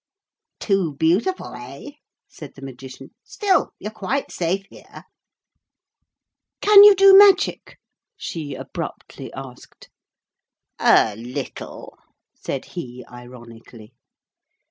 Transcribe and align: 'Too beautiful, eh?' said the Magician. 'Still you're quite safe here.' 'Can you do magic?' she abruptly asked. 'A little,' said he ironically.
'Too 0.59 0.95
beautiful, 0.95 1.53
eh?' 1.53 1.91
said 2.27 2.55
the 2.55 2.61
Magician. 2.63 3.13
'Still 3.23 3.69
you're 3.77 3.91
quite 3.91 4.31
safe 4.31 4.65
here.' 4.71 5.03
'Can 6.59 6.83
you 6.83 6.95
do 6.95 7.15
magic?' 7.15 7.77
she 8.17 8.55
abruptly 8.55 9.31
asked. 9.33 9.91
'A 10.79 11.15
little,' 11.17 11.99
said 12.33 12.65
he 12.73 13.05
ironically. 13.11 13.93